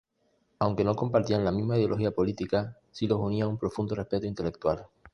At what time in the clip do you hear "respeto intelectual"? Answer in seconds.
3.93-4.87